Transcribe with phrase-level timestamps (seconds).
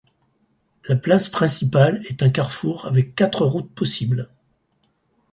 [0.89, 4.29] La place principale est un carrefour avec quatre routes possibles.